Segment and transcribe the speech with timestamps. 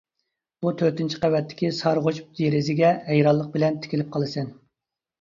[0.63, 4.55] بۇ تۆتىنچى قەۋەتتىكى سارغۇچ دېرىزىگە ھەيرانلىق بىلەن تىكىلىپ قالىسەن.